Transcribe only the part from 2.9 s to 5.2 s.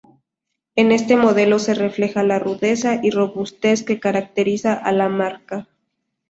y robustez que caracteriza a la